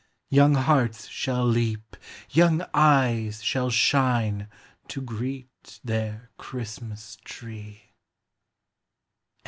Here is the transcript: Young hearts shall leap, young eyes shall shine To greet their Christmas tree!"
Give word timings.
Young 0.31 0.55
hearts 0.55 1.07
shall 1.09 1.45
leap, 1.45 1.95
young 2.31 2.65
eyes 2.73 3.43
shall 3.43 3.69
shine 3.69 4.47
To 4.87 4.99
greet 4.99 5.79
their 5.83 6.31
Christmas 6.39 7.19
tree!" 7.23 7.93